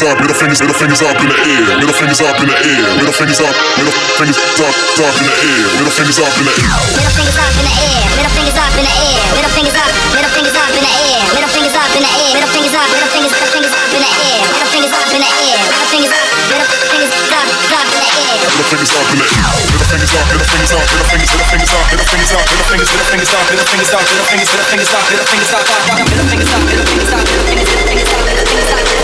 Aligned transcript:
fingers 0.00 0.16
up. 0.16 0.20
Middle 0.20 0.34
fingers. 0.34 0.60
Middle 0.60 0.78
fingers 0.80 1.02
up 1.02 1.16
in 1.20 1.28
the 1.28 1.36
air. 1.44 1.76
Middle 1.76 1.92
fingers 1.92 2.20
up 2.24 2.40
in 2.40 2.48
the 2.48 2.56
air. 2.56 2.88
Middle 2.96 3.12
fingers 3.12 3.40
up. 3.40 3.52
Middle 3.76 3.92
fingers 4.16 4.38
up. 4.60 4.72
Up 5.00 5.16
in 5.20 5.24
the 5.28 5.34
air. 5.44 5.64
Middle 5.76 5.92
fingers 5.92 6.18
up 6.20 6.32
in 6.40 6.44
the 6.48 6.54
air. 6.56 6.80
Middle 6.96 7.12
fingers 7.12 7.36
up 7.36 7.52
in 7.52 7.64
the 7.68 7.74
air. 7.76 8.00
Middle 8.16 8.32
fingers 8.32 8.56
up 8.56 8.72
in 8.80 8.84
the 8.84 8.94
air. 8.96 9.20
Middle 9.36 9.52
fingers 9.52 9.76
up. 9.76 9.92
Middle 10.16 10.32
fingers 10.32 10.56
up 10.56 10.72
in 10.72 10.80
the 10.80 10.92
air. 11.04 11.20
Middle 11.36 11.52
fingers 11.52 11.76
up 11.76 11.92
in 11.92 12.00
the 12.00 12.12
air. 12.16 12.32
Middle 12.32 12.48
fingers 12.48 12.74
up. 12.80 12.88
Middle 12.88 13.12
fingers. 13.12 13.32
Middle 13.36 13.52
fingers 13.52 13.74
up 13.76 13.92
in 13.92 14.00
the 14.00 14.08
air. 14.08 14.40
Middle 14.40 14.70
fingers 14.72 14.92
up 14.96 15.08
in 15.10 15.20
the 15.20 15.28
air. 15.28 15.60
Middle 15.68 15.88
fingers 15.90 16.12
up. 16.16 16.28
Middle 16.48 16.68
fingers 16.88 17.12
up. 17.12 17.48
Up 17.70 17.88
in 17.90 18.00
the 18.00 18.08
air. 18.10 18.40
Middle 18.40 18.68
fingers 18.70 18.92
up 18.96 19.08
in 19.10 19.18
the 19.20 19.28
air. 19.28 19.60
Middle 19.68 19.88
fingers 19.90 20.14
up. 20.16 20.26
Middle 20.30 20.48
fingers 20.48 20.70
up. 20.70 20.80
Middle 20.80 21.08
fingers. 21.10 21.30
Up, 21.30 21.36
middle 21.36 21.58
fingers 21.60 21.68
up. 21.70 21.86
Middle 21.90 22.08
fingers 22.08 22.32
up. 22.32 22.46
Middle 22.50 22.68
fingers. 22.70 22.88
Middle 22.90 23.10
fingers 23.10 23.32
up. 23.34 23.50
Middle 23.50 23.68
fingers 23.68 23.92
up. 23.92 24.06
Middle 24.10 24.28
fingers. 24.30 24.48
Middle 24.50 24.70
fingers 24.70 24.90
up. 24.90 24.90
Middle 24.90 24.90
fingers 24.90 24.90
up. 24.90 25.04
Middle 25.10 25.28
fingers 25.28 25.50
up. 25.50 25.66
Middle 25.66 26.08
fingers 26.24 26.50
up. 26.50 26.66
Middle 26.70 26.86
fingers. 26.88 26.88
Middle 26.88 26.88
fingers 26.90 27.10
up. 27.10 27.28
Middle 27.40 27.76
fingers 27.90 28.10
up. 28.10 28.24
Middle 28.24 28.46
fingers. 28.48 28.70
Middle 28.70 28.99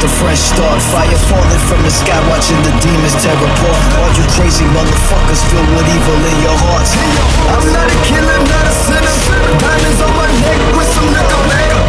be 0.00 0.06
a 0.06 0.08
fresh 0.08 0.40
start. 0.40 0.80
Fire 0.80 1.18
falling 1.28 1.62
from 1.68 1.82
the 1.82 1.90
sky, 1.90 2.18
watching 2.28 2.58
the 2.62 2.72
demons 2.80 3.14
tear 3.22 3.34
apart. 3.34 3.78
All 4.00 4.10
you 4.16 4.24
crazy 4.34 4.64
motherfuckers 4.72 5.42
filled 5.50 5.68
with 5.76 5.88
evil 5.88 6.18
in 6.24 6.38
your 6.42 6.56
hearts. 6.56 6.94
I'm 7.52 7.66
not 7.72 7.88
a 7.90 7.98
killer, 8.06 8.38
not 8.48 8.66
a 8.66 8.74
sinner. 8.74 9.14
Diamonds 9.60 10.00
on 10.02 10.12
my 10.16 10.30
neck 10.42 10.60
with 10.76 10.88
some 10.94 11.08
liquor. 11.12 11.42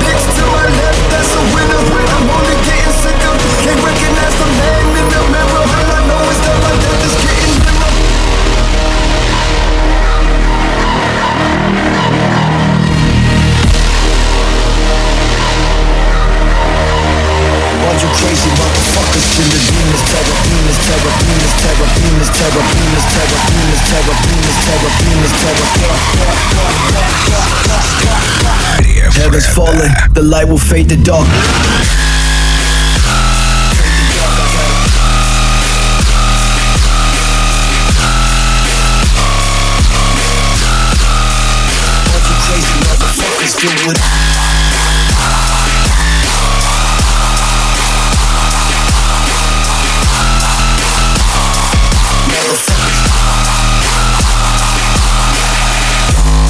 Dicks 0.03 0.25
to 0.38 0.43
my 0.53 0.66
left, 0.69 1.01
that's 1.11 1.33
a 1.33 1.43
winner. 1.55 1.81
I'm 2.16 2.29
only 2.29 2.54
crazy 18.35 18.51
motherfuckers 18.59 19.28
kill 19.31 19.47
the 19.47 19.59
demons, 19.63 20.03
terror, 20.12 20.35
demons, 20.44 20.79
terror, 20.84 21.13
demons, 21.23 21.56
terror, 21.56 21.88
demons, 21.96 22.28
terror, 22.35 22.63
demons, 22.75 23.07
terror, 23.16 23.40
demons, 23.47 23.79
terror, 23.88 24.16
demons, 24.28 24.59
terror, 24.66 24.91
demons, 25.00 25.34
terror. 25.40 25.68
Heaven's 29.16 29.47
falling, 29.47 29.94
the 30.12 30.22
light 30.22 30.47
will 30.47 30.57
fade 30.57 30.90
to 30.90 30.97
dark. 30.97 31.28
Crazy 43.58 43.88
with 43.88 44.34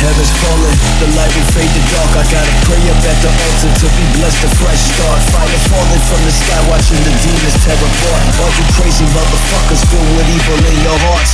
heaven's 0.06 0.30
falling, 0.38 0.78
the 1.02 1.10
light 1.18 1.34
will 1.34 1.50
fade 1.57 1.72
the 1.74 1.81
dark. 1.90 2.12
I 2.13 2.24
gotta 2.30 2.54
pray 2.69 2.78
up 2.94 3.02
at 3.02 3.18
the 3.25 3.31
altar 3.34 3.72
to 3.74 3.88
be 3.98 4.06
blessed. 4.22 4.46
A 4.46 4.50
fresh 4.62 4.81
start. 4.94 5.19
Fire 5.34 5.62
falling 5.74 6.04
from 6.06 6.22
the 6.22 6.34
sky, 6.34 6.62
watching 6.69 7.02
the 7.02 7.13
demons 7.25 7.57
tear 7.66 7.74
apart. 7.74 8.24
All 8.38 8.54
you 8.54 8.66
crazy 8.78 9.06
motherfuckers 9.18 9.81
filled 9.90 10.12
with 10.13 10.30
evil 10.30 10.62
in 10.62 10.78
your 10.86 11.00
hearts. 11.10 11.34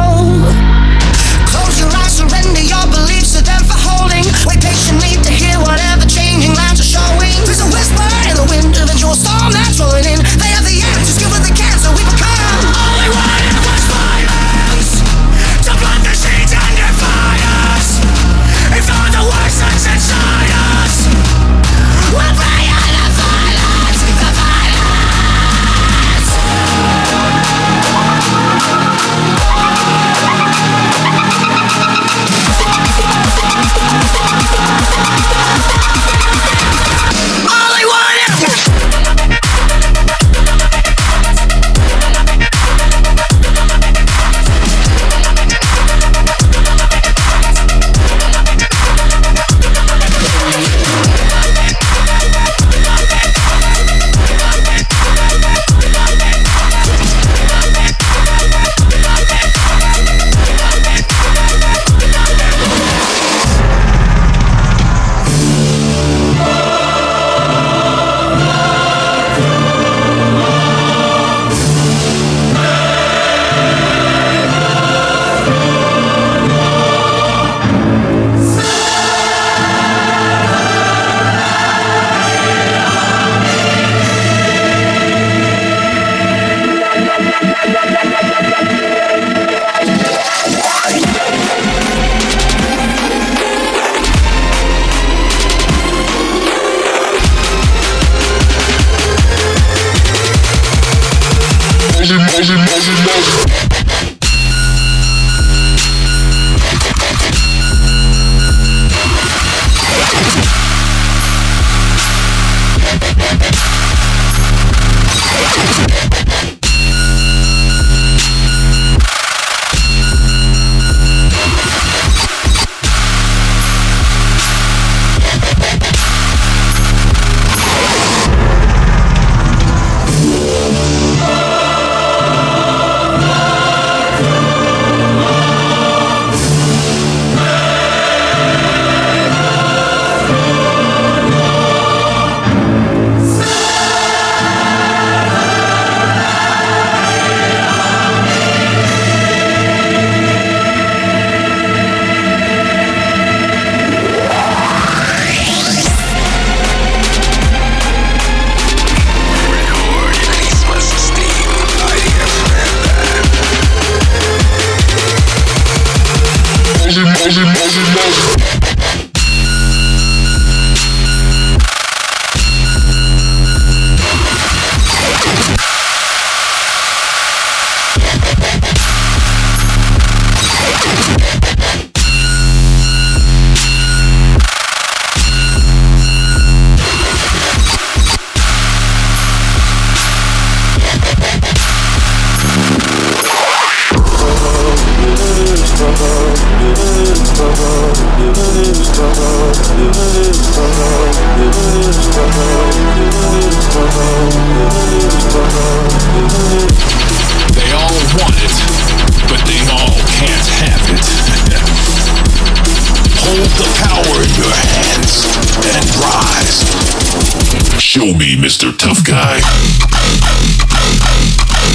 Mr. 218.37 218.77
Tough 218.77 219.03
Guy. 219.03 219.41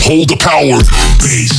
Hold 0.05 0.29
the 0.29 0.37
power, 0.37 0.81
bass. 1.21 1.53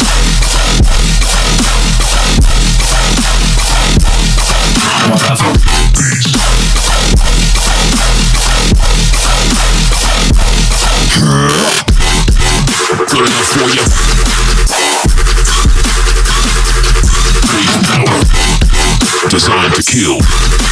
good 13.10 13.26
enough 13.26 13.50
for 13.54 13.70
you. 13.70 13.84
Designed 19.30 19.74
to 19.76 19.84
kill. 19.84 20.67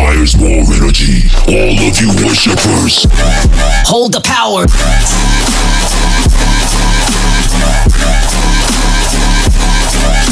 requires 0.00 0.36
more 0.36 0.64
energy. 0.74 1.28
All 1.46 1.88
of 1.88 2.00
you 2.00 2.08
worshippers, 2.24 3.06
hold 3.86 4.12
the 4.12 4.20
power. 4.20 4.66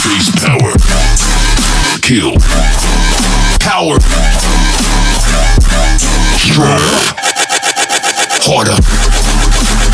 Face 0.00 0.30
power. 0.40 0.72
Kill. 2.00 2.32
Power. 3.60 4.00
Stronger. 6.38 6.82
Harder. 8.40 9.87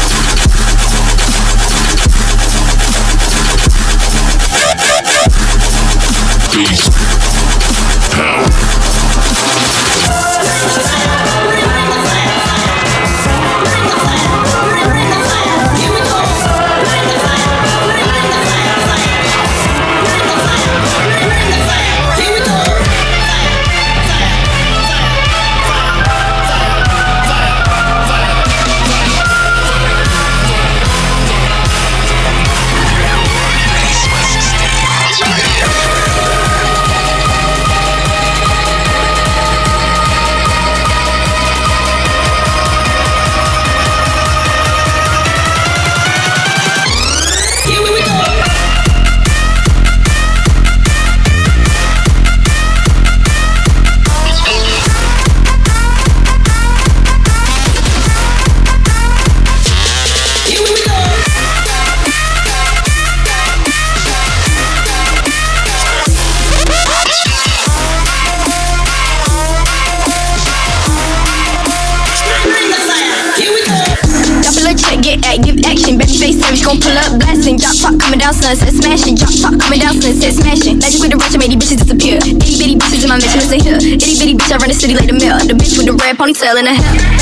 ponytail 86.25 86.57
in 86.59 86.65
the 86.65 86.73
hair. 86.73 87.14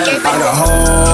I 0.00 0.38
got 0.38 0.56
hoes. 0.56 1.07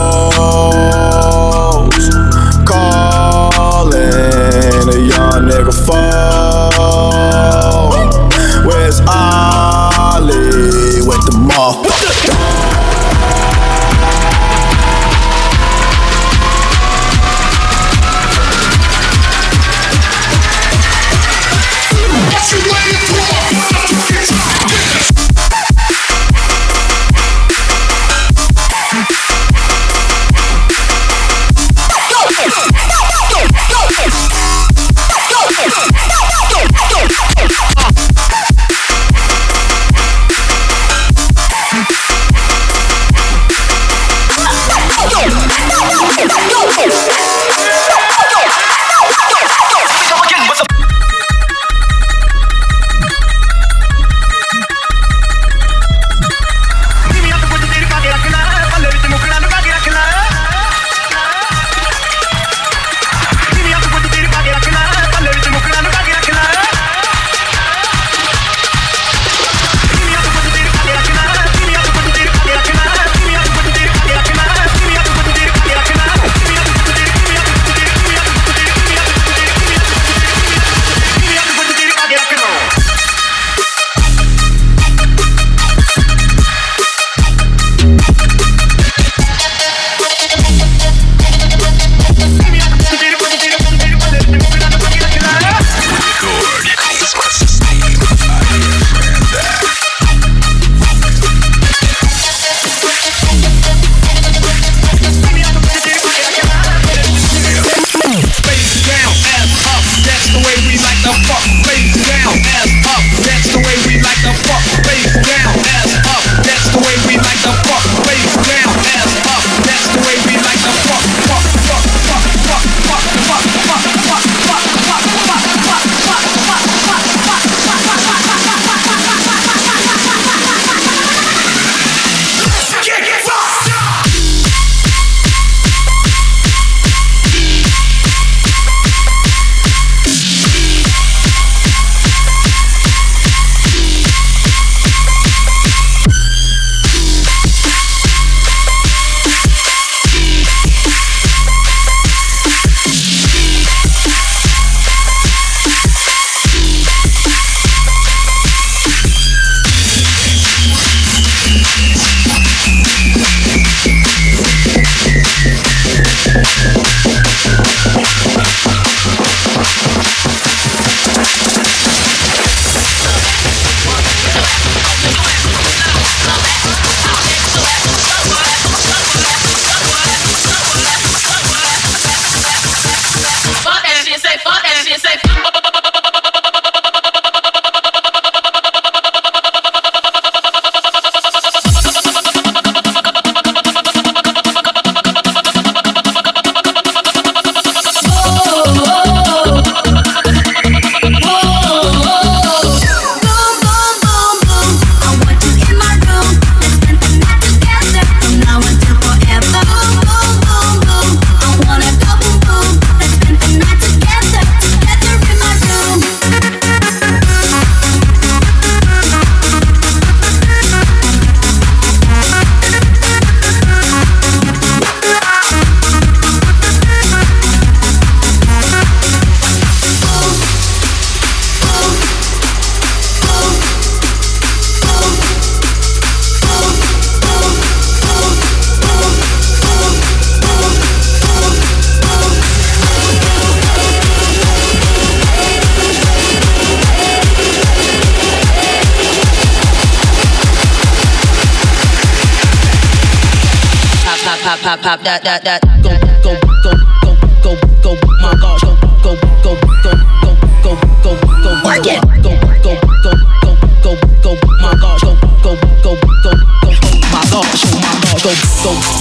Pop, 254.96 255.04
that, 255.04 255.22
that, 255.24 255.42
that. 255.44 255.60
Go, 255.82 255.90
go, 256.22 256.38
go, 256.62 256.72
go, 257.02 257.10
go, 257.42 257.56
go, 257.82 257.92
my 258.22 258.34
gosh. 258.40 258.62
Go, 258.62 258.70
go, 259.02 259.16
go, 259.42 259.56
go, 259.82 259.92
go, 260.22 260.36
go, 260.62 260.72
go, 261.02 261.12
go. 261.42 261.50
Work 261.64 261.86
it. 261.86 262.00
Go, 262.22 262.30
go, 262.62 262.72
go, 263.02 263.12
go, 263.42 263.56
go, 263.82 263.96
go, 264.22 264.32
my 264.60 264.74
gosh. 264.80 265.02
Go, 265.02 265.14
go, 265.42 265.56
go, 265.82 265.96
go, 266.22 266.32
go, 266.62 266.70
my. 267.10 267.22
Oh 267.32 267.42
my 267.42 267.42
gosh. 267.42 267.62
Go, 267.64 267.80
go, 267.80 267.90
go, 268.22 268.34
go, 268.62 268.72
go, 268.72 268.93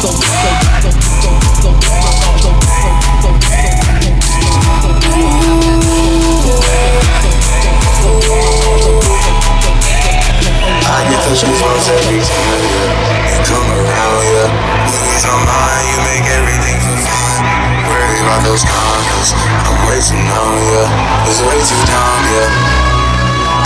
Too 19.94 20.18
numb, 20.18 20.58
yeah. 20.74 21.30
It's 21.30 21.38
way 21.46 21.54
too 21.62 21.78
dumb, 21.86 22.22
yeah. 22.34 22.50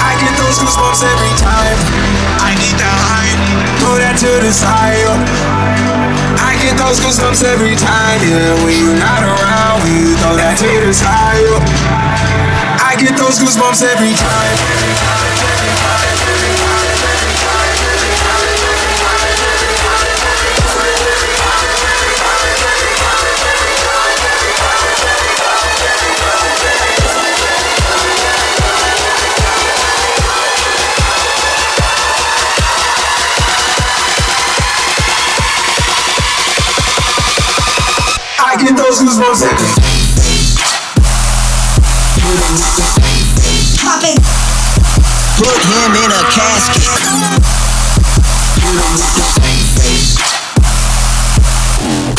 I 0.04 0.12
get 0.20 0.36
those 0.36 0.60
goosebumps 0.60 1.02
every 1.08 1.34
time. 1.40 1.80
I 2.44 2.52
need 2.60 2.76
that 2.76 3.00
hype, 3.08 3.40
throw 3.80 3.96
that 3.96 4.20
to 4.20 4.32
the 4.44 4.52
side. 4.52 5.00
yeah. 5.08 6.44
I 6.44 6.60
get 6.60 6.76
those 6.76 7.00
goosebumps 7.00 7.48
every 7.48 7.80
time, 7.80 8.20
yeah. 8.28 8.60
When 8.68 8.76
you're 8.76 9.00
not 9.00 9.24
around, 9.24 9.88
when 9.88 10.04
you 10.04 10.20
throw 10.20 10.36
that 10.36 10.60
to 10.60 10.68
the 10.68 10.94
side. 10.94 11.40
yeah. 11.48 12.84
I 12.84 13.00
get 13.00 13.16
those 13.16 13.40
goosebumps 13.40 13.88
every 13.88 14.12
time. 14.12 15.27
Put 45.48 45.64
him 45.64 45.96
in 45.96 46.12
a 46.12 46.24
casket. 46.28 46.84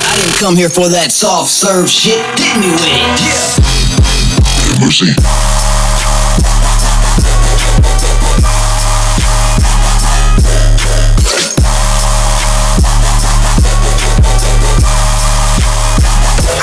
I 0.01 0.17
didn't 0.17 0.39
come 0.41 0.57
here 0.57 0.71
for 0.71 0.89
that 0.89 1.13
soft 1.13 1.51
serve 1.51 1.91
shit. 1.91 2.25
Hit 2.41 2.57
me 2.57 2.73
with 2.73 2.89
it. 2.89 3.05
Yeah. 3.21 4.81
Mercy. 4.81 5.13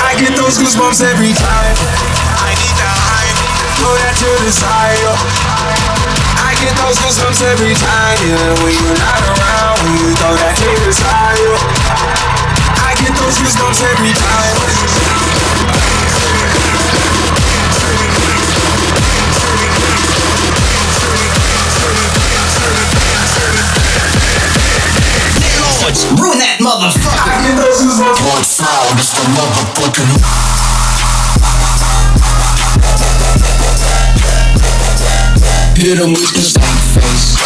I 0.02 0.18
get 0.18 0.34
those 0.34 0.58
goosebumps 0.58 1.00
every 1.06 1.30
time. 1.30 1.76
I 2.42 2.50
need 2.58 2.74
the 2.74 2.90
hype, 2.90 3.38
throw 3.78 3.94
that 3.94 4.18
to 4.18 4.26
the 4.42 4.50
side. 4.50 5.55
I 6.66 6.74
get 6.74 6.82
those 6.82 6.98
goosebumps 6.98 7.46
every 7.46 7.74
time, 7.78 8.18
yeah. 8.26 8.58
When 8.58 8.74
you're 8.74 8.98
not 8.98 9.22
around, 9.22 9.78
when 9.86 10.02
you 10.02 10.10
throw 10.18 10.34
that 10.34 10.50
to 10.58 10.66
the 10.82 10.90
side. 10.90 11.38
I 12.82 12.90
get 12.98 13.14
those 13.22 13.38
goosebumps 13.38 13.86
every 13.86 14.10
time. 14.10 14.58
Ruin 26.18 26.38
that 26.42 26.58
motherfucker. 26.58 27.14
I 27.14 27.46
get 27.46 27.62
those 27.62 27.78
goosebumps. 27.78 28.26
One 28.26 28.42
foul, 28.42 28.90
Mr. 28.98 29.22
Motherfucker. 29.38 30.65
Hit 35.76 35.98
him 35.98 36.08
with 36.08 36.32
the 36.32 36.40
stank 36.40 36.80
face. 36.96 37.36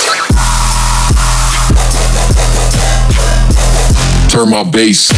Turn 4.30 4.50
my 4.50 4.62
bass. 4.62 5.08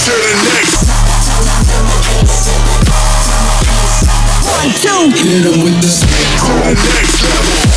To 0.00 0.10
the 0.10 0.34
next. 0.50 0.90
One, 4.50 4.74
two. 4.82 5.14
Hit 5.22 5.46
him 5.46 5.62
with 5.62 5.78
the 5.80 5.86
stank 5.86 6.40
To 6.40 6.52
the 6.66 6.74
next 6.74 7.22
level. 7.22 7.71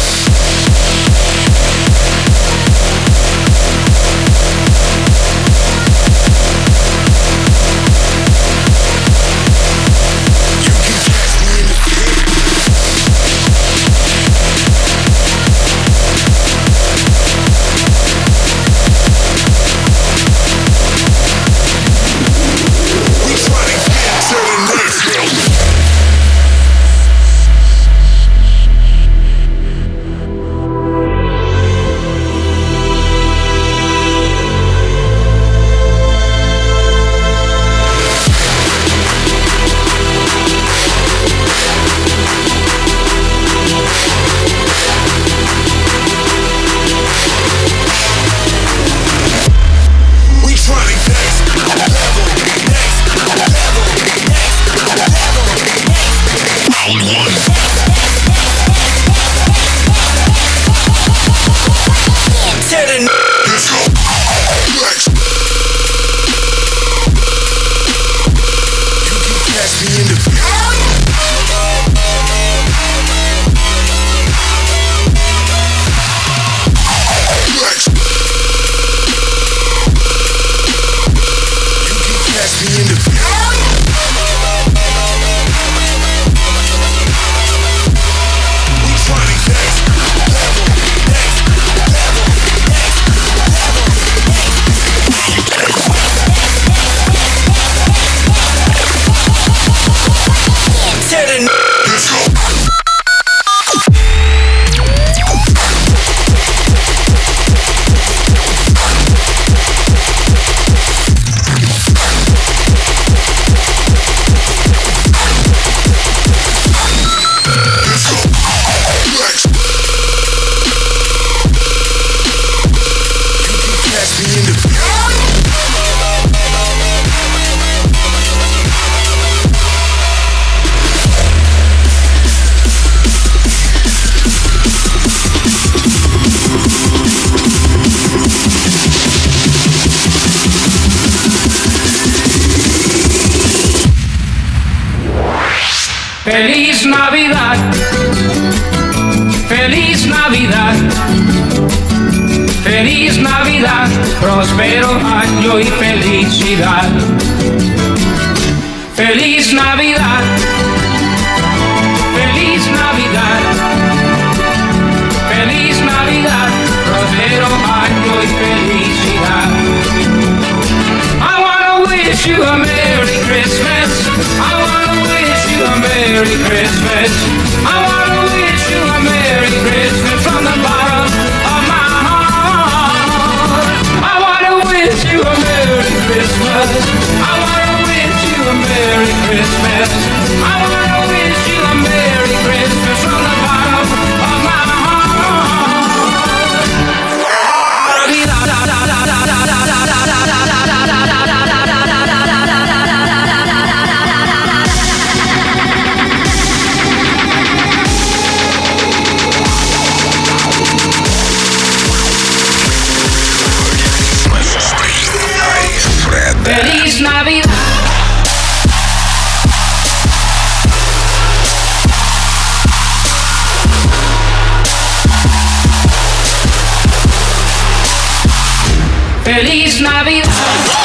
Feliz 229.26 229.82
Navidad. 229.82 230.85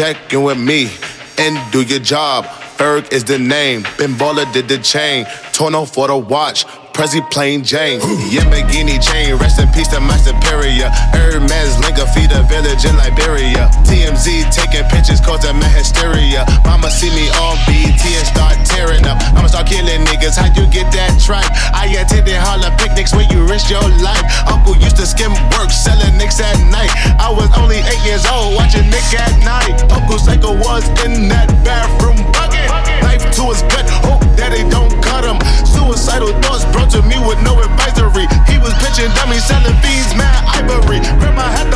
check 0.00 0.32
in 0.32 0.42
with 0.42 0.56
me 0.56 0.88
and 1.36 1.52
do 1.70 1.82
your 1.82 1.98
job. 2.00 2.46
Ferg 2.80 3.12
is 3.12 3.22
the 3.24 3.38
name. 3.38 3.84
Ben 3.98 4.16
did 4.50 4.66
the 4.66 4.78
chain. 4.78 5.26
Torn 5.52 5.74
off 5.74 5.92
for 5.92 6.08
the 6.08 6.16
watch. 6.16 6.64
Prezi 6.96 7.20
plain 7.30 7.62
Jane. 7.62 8.00
Yamborghini 8.32 8.96
chain. 8.96 9.36
Rest 9.36 9.60
in 9.60 9.68
peace 9.76 9.88
to 9.88 10.00
my 10.00 10.16
superior. 10.16 10.88
Hermes 11.12 11.76
linga 11.84 12.08
feed 12.16 12.32
a 12.32 12.40
village 12.48 12.84
in 12.88 12.96
Liberia. 12.96 13.68
TMZ 13.84 14.48
taking 14.48 14.88
pictures 14.88 15.20
causing 15.20 15.56
my 15.60 15.68
hysteria. 15.76 16.48
Mama 16.64 16.90
see 16.90 17.12
me 17.12 17.28
on 17.36 17.60
BET 17.68 18.00
and 18.00 18.26
start 18.26 18.56
tearing 18.64 19.04
up. 19.04 19.20
I'ma 19.36 19.48
start 19.48 19.68
killing 19.68 20.00
niggas. 20.08 20.36
How'd 20.36 20.56
you 20.56 20.64
get 20.72 20.92
that 20.96 21.20
tripe? 21.20 21.48
I 21.76 21.88
attended 22.00 22.36
Harlem 22.36 22.72
picnics 22.76 23.12
where 23.12 23.28
you 23.28 23.44
risk 23.44 23.68
your 23.68 23.84
life. 24.00 24.24
I'm 24.48 24.59
to 25.00 25.06
skim 25.06 25.32
work, 25.56 25.72
selling 25.72 26.12
nicks 26.20 26.40
at 26.44 26.60
night. 26.68 26.92
I 27.16 27.32
was 27.32 27.48
only 27.56 27.80
eight 27.88 28.04
years 28.04 28.20
old, 28.28 28.52
watching 28.52 28.84
Nick 28.92 29.08
at 29.16 29.32
night. 29.40 29.80
Uncle 29.88 30.20
Psycho 30.20 30.52
was 30.52 30.84
in 31.08 31.24
that 31.32 31.48
bathroom 31.64 32.20
bucket. 32.36 32.68
Knife 33.00 33.24
to 33.40 33.48
his 33.48 33.64
gut, 33.72 33.88
hope 34.04 34.20
that 34.36 34.52
they 34.52 34.60
don't 34.68 34.92
cut 35.00 35.24
him. 35.24 35.40
Suicidal 35.64 36.36
thoughts 36.44 36.68
brought 36.68 36.92
to 36.92 37.00
me 37.08 37.16
with 37.24 37.40
no 37.40 37.56
advisory. 37.56 38.28
He 38.44 38.60
was 38.60 38.76
pitching 38.84 39.08
dummies, 39.16 39.40
selling 39.48 39.72
fiends, 39.80 40.12
mad 40.20 40.44
ivory. 40.52 41.00
Grandma 41.16 41.48
had 41.48 41.69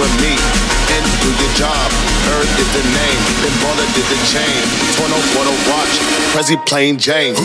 with 0.00 0.14
me. 0.22 0.32
And 0.96 1.04
do 1.20 1.28
your 1.28 1.52
job. 1.54 1.88
Bird 2.24 2.48
is 2.58 2.68
the 2.72 2.84
name. 2.88 3.20
Ben 3.44 3.54
Baller 3.60 3.88
did 3.94 4.06
the 4.08 4.18
chain. 4.32 4.60
204 4.96 5.44
to 5.44 5.54
watch. 5.70 5.94
Prezi 6.32 6.56
plain 6.66 6.96
Jane. 6.96 7.36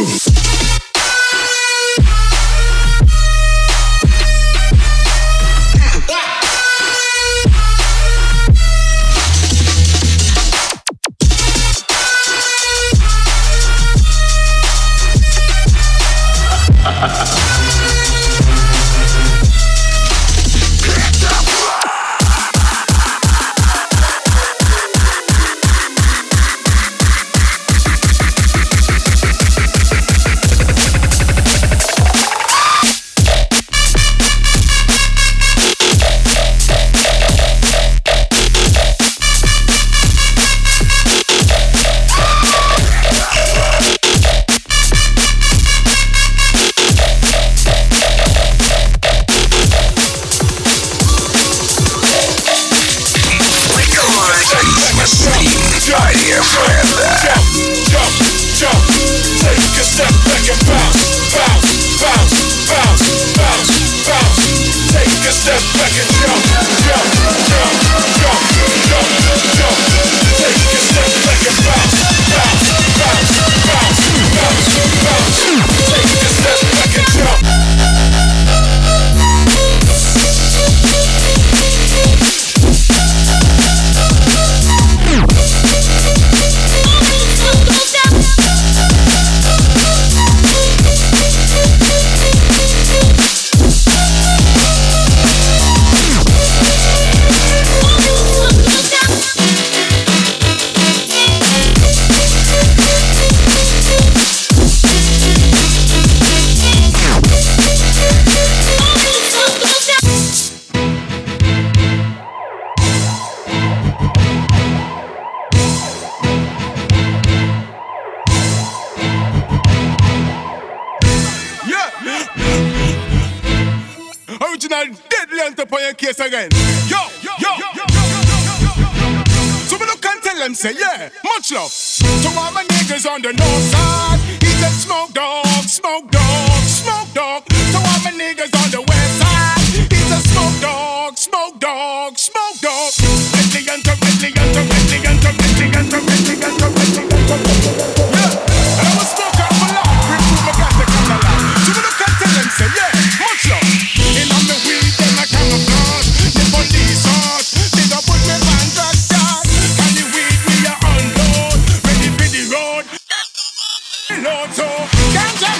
Lord, 164.36 164.54
so 164.54 165.55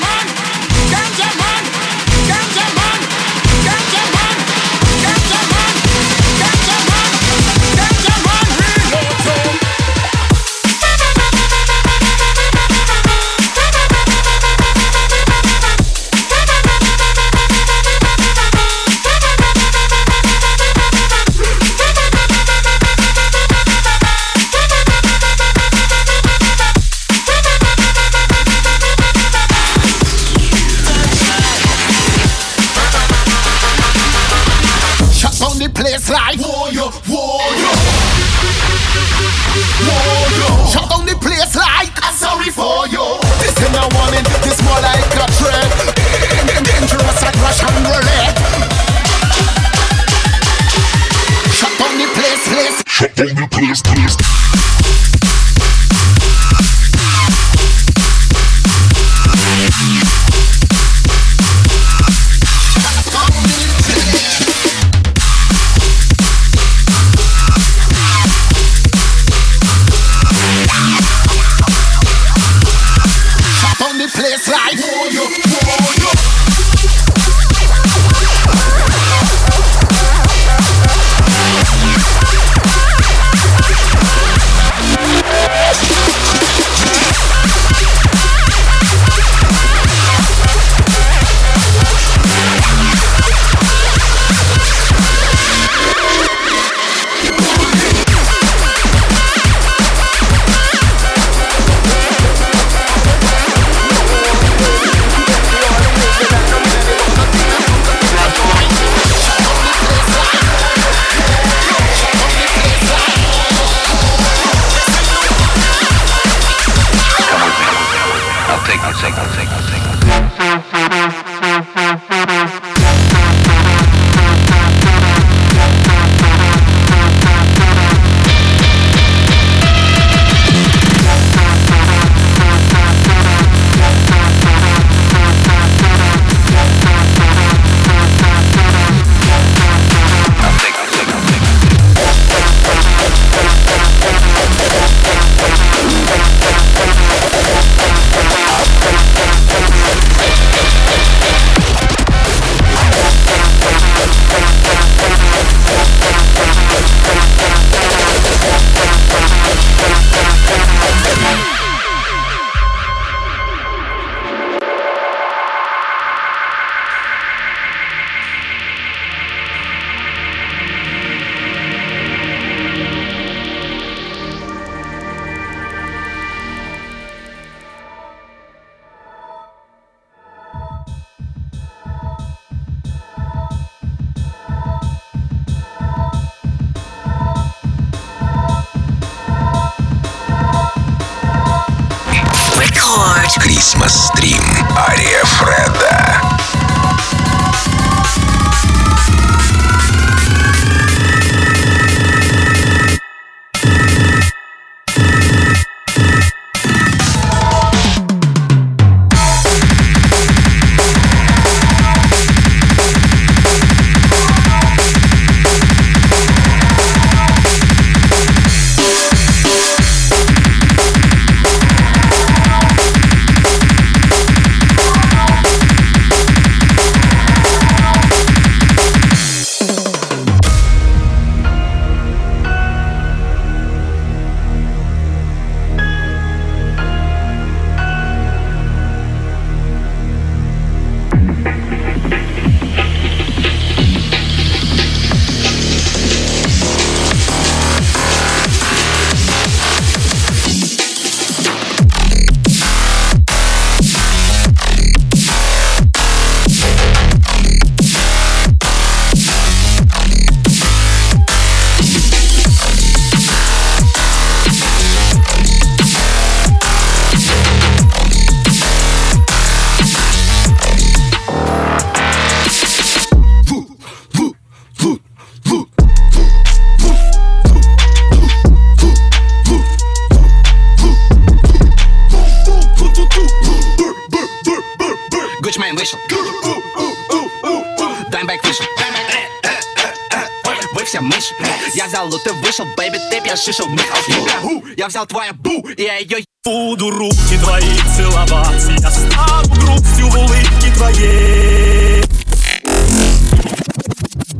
Я 294.86 294.90
взял 294.90 295.08
твою 295.08 295.34
бу, 295.34 295.68
и 295.70 295.82
я 295.82 295.98
ее 295.98 296.24
Буду 296.44 296.92
руки 296.92 297.40
твои 297.42 297.76
целовать 297.98 298.64
Я 298.80 298.92
стану 298.92 299.56
грустью 299.56 300.08
в 300.12 300.16
улыбке 300.16 300.72
твоей 300.76 302.04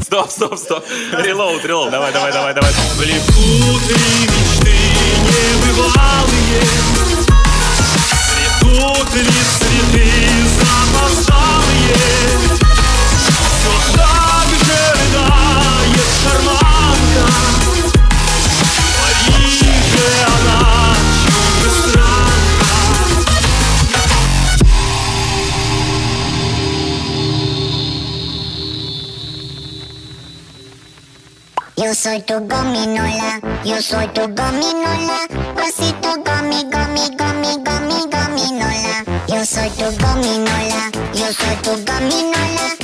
Стоп, 0.04 0.30
стоп, 0.30 0.60
стоп. 0.60 0.86
Релоуд, 1.14 1.66
релоуд. 1.66 1.90
Давай. 1.90 2.05
Soy 32.16 32.22
tu 32.22 32.48
gominola, 32.48 33.42
yo 33.66 33.82
soy 33.82 34.08
tu 34.14 34.22
gominola, 34.22 35.28
así 35.62 35.94
tu 36.02 36.10
gomi, 36.24 36.64
gomi, 36.72 37.10
gomi, 37.18 37.58
gomi, 37.66 38.00
gominola. 38.10 39.04
Yo 39.28 39.44
soy 39.46 39.70
tu 39.72 39.86
gominola, 40.02 40.92
yo 41.14 41.28
soy 41.34 41.56
tu 41.62 41.72
gominola, 41.86 42.75